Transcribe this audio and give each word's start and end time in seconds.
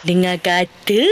Dengar 0.00 0.40
kata. 0.40 1.04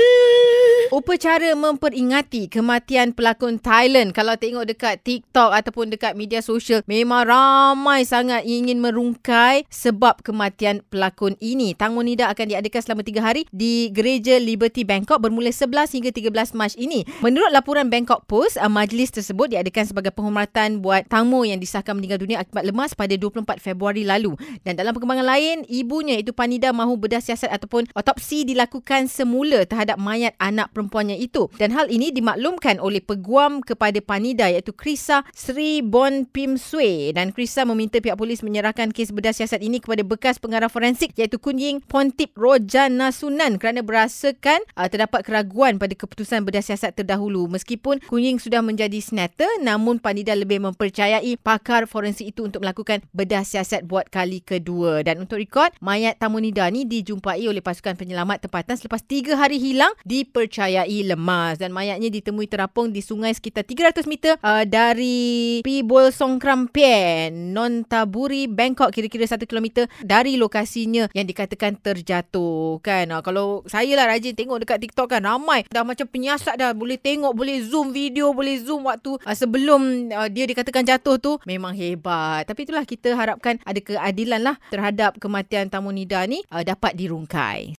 Upacara 0.88 1.52
memperingati 1.52 2.48
kematian 2.48 3.13
pelakon 3.13 3.60
Thailand 3.60 4.16
kalau 4.16 4.40
tengok 4.40 4.64
dekat 4.64 4.96
TikTok 5.04 5.53
ataupun 5.53 5.92
dekat 5.92 6.16
media 6.16 6.40
sosial 6.40 6.80
memang 6.88 7.29
ramai 7.29 8.08
sangat 8.08 8.48
ingin 8.48 8.80
merungkai 8.80 9.69
sebab 9.69 10.24
kematian 10.24 10.80
pelakon 10.88 11.37
ini. 11.45 11.77
Tang 11.77 11.93
Monida 11.93 12.32
akan 12.32 12.56
diadakan 12.56 12.80
selama 12.80 13.04
3 13.04 13.21
hari 13.21 13.45
di 13.53 13.92
Gereja 13.92 14.40
Liberty 14.40 14.88
Bangkok 14.88 15.21
bermula 15.21 15.53
11 15.53 15.92
hingga 15.92 16.09
13 16.09 16.57
Mac 16.57 16.73
ini. 16.80 17.05
Menurut 17.20 17.52
laporan 17.52 17.93
Bangkok 17.93 18.25
Post, 18.25 18.57
uh, 18.57 18.73
majlis 18.73 19.12
tersebut 19.12 19.52
diadakan 19.52 19.84
sebagai 19.84 20.16
penghormatan 20.16 20.80
buat 20.80 21.05
tamu 21.05 21.45
yang 21.45 21.61
disahkan 21.61 22.00
meninggal 22.00 22.16
dunia 22.16 22.41
akibat 22.41 22.64
lemas 22.64 22.96
pada 22.96 23.12
24 23.12 23.61
Februari 23.61 24.09
lalu. 24.09 24.41
Dan 24.64 24.80
dalam 24.80 24.96
perkembangan 24.96 25.36
lain, 25.36 25.68
ibunya 25.68 26.16
iaitu 26.16 26.32
Panida 26.32 26.73
mahu 26.73 26.96
bedah 26.96 27.20
siasat 27.20 27.52
ataupun 27.52 27.93
otopsi 27.93 28.48
dilakukan 28.48 29.05
semula 29.12 29.69
terhadap 29.69 30.01
mayat 30.01 30.33
anak 30.41 30.73
perempuannya 30.78 31.18
itu. 31.18 31.50
Dan 31.59 31.74
hal 31.74 31.91
ini 31.91 32.14
dimaklumkan 32.14 32.78
oleh 32.78 33.02
peguam 33.02 33.59
kepada 33.66 33.98
Panida 33.98 34.46
iaitu 34.46 34.70
Krisa 34.70 35.27
Sri 35.34 35.82
Bon 35.82 36.23
Pim 36.23 36.54
Sue. 36.54 37.10
Dan 37.10 37.34
Krisa 37.34 37.66
meminta 37.66 37.98
pihak 37.98 38.14
polis 38.14 38.46
menyerahkan 38.46 38.95
kes 38.95 39.10
bedah 39.10 39.34
siasat 39.34 39.59
ini 39.59 39.82
kepada 39.82 40.06
bekas 40.06 40.38
pengarah 40.38 40.70
forensik 40.70 41.18
iaitu 41.18 41.42
Kunying 41.42 41.82
Pontip 41.82 42.38
Rojana 42.38 43.10
Sunan 43.10 43.59
kerana 43.59 43.82
berasakan 43.82 44.62
uh, 44.78 44.87
terdapat 44.87 45.27
keraguan 45.27 45.82
pada 45.82 45.98
keputusan 45.98 46.46
bedah 46.46 46.62
siasat 46.62 46.95
terdahulu. 46.95 47.51
Meskipun 47.51 47.98
Kunying 48.06 48.38
sudah 48.38 48.62
menjadi 48.62 49.02
senator 49.02 49.51
namun 49.59 49.98
Panida 49.98 50.38
lebih 50.38 50.62
mempercayai 50.62 51.34
pakar 51.42 51.90
forensik 51.90 52.30
itu 52.30 52.46
untuk 52.46 52.62
melakukan 52.62 53.02
bedah 53.10 53.42
siasat 53.42 53.82
buat 53.82 54.06
kali 54.15 54.46
kedua. 54.46 55.02
Dan 55.02 55.26
untuk 55.26 55.42
rekod, 55.42 55.74
mayat 55.82 56.23
Tamunida 56.23 56.70
ni 56.70 56.87
dijumpai 56.87 57.42
oleh 57.51 57.65
pasukan 57.65 57.98
penyelamat 57.98 58.46
tempatan 58.46 58.79
selepas 58.79 59.02
tiga 59.02 59.34
hari 59.34 59.59
hilang 59.59 59.90
dipercayai 60.04 60.68
lemas 60.69 61.59
dan 61.59 61.74
mayatnya 61.74 62.09
ditemui 62.13 62.47
terapung 62.47 62.93
di 62.93 63.01
sungai 63.05 63.33
sekitar 63.35 63.66
300 63.66 64.05
meter 64.08 64.34
uh, 64.41 64.64
dari 64.64 65.60
Pibol 65.64 66.10
Songkram 66.14 66.69
Pien, 66.70 67.52
Nontaburi, 67.52 68.47
Bangkok 68.47 68.92
kira-kira 68.94 69.27
1 69.27 69.44
km 69.44 69.88
dari 70.05 70.41
lokasinya 70.41 71.10
yang 71.12 71.27
dikatakan 71.27 71.77
terjatuh 71.80 72.80
kan. 72.80 73.10
Uh, 73.10 73.22
kalau 73.25 73.66
saya 73.66 73.92
lah 73.98 74.08
rajin 74.08 74.33
tengok 74.33 74.64
dekat 74.64 74.78
TikTok 74.88 75.19
kan 75.19 75.25
ramai 75.25 75.64
dah 75.69 75.84
macam 75.84 76.06
penyiasat 76.08 76.56
dah 76.56 76.72
boleh 76.72 76.97
tengok, 76.97 77.34
boleh 77.34 77.60
zoom 77.64 77.92
video, 77.92 78.32
boleh 78.32 78.60
zoom 78.62 78.88
waktu 78.88 79.19
uh, 79.20 79.36
sebelum 79.36 80.12
uh, 80.12 80.28
dia 80.30 80.48
dikatakan 80.48 80.86
jatuh 80.86 81.20
tu 81.20 81.32
memang 81.44 81.75
hebat. 81.77 82.47
Tapi 82.48 82.64
itulah 82.64 82.84
kita 82.88 83.12
harapkan 83.16 83.60
ada 83.64 83.80
keadilan 83.80 84.41
lah 84.41 84.56
terhadap 84.72 85.16
kematian 85.20 85.69
Tamunida 85.69 86.25
ni 86.25 86.44
uh, 86.48 86.62
dapat 86.64 86.94
dirungkai. 86.94 87.77